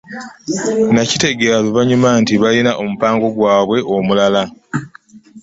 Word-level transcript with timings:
Nakitegeera 0.93 1.57
luvannyuma 1.65 2.09
nti 2.21 2.33
baalina 2.41 2.71
omupango 2.81 3.25
gwabwe 3.35 3.77
omulala. 3.95 4.43